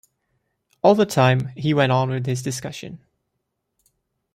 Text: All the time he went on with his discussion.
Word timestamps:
All 0.81 0.95
the 0.95 1.05
time 1.05 1.49
he 1.55 1.75
went 1.75 1.91
on 1.91 2.09
with 2.09 2.25
his 2.25 2.41
discussion. 2.41 3.01